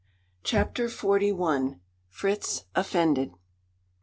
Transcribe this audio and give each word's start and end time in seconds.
CHAPTER 0.43 0.89
FORTY 0.89 1.31
ONE. 1.31 1.79
FRITZ 2.09 2.63
OFFENDED. 2.73 3.35